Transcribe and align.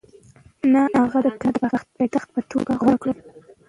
نه، 0.71 0.81
هغه 1.13 1.31
کندهار 1.41 1.81
د 1.85 1.89
پایتخت 1.97 2.29
په 2.35 2.41
توګه 2.51 2.73
غوره 2.81 2.97
کړ. 3.03 3.13